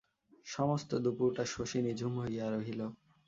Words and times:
সমস্ত 0.45 0.89
দুপুরটা 1.03 1.43
শশী 1.45 1.79
নিঝুম 1.85 2.13
হইয়া 2.19 2.45
রহিল। 2.49 2.81